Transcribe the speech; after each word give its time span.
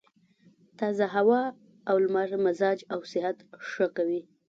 تازه 0.79 1.05
هوا 1.15 1.41
او 1.89 1.95
لمر 2.03 2.29
مزاج 2.45 2.79
او 2.93 2.99
صحت 3.11 3.37
ښه 3.69 3.85
کوي. 3.95 4.21